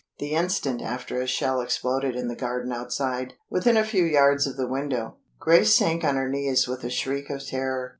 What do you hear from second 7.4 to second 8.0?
terror.